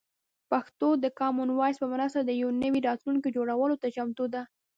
[0.51, 4.41] پښتو د کامن وایس په مرسته د یو نوي راتلونکي جوړولو ته چمتو ده.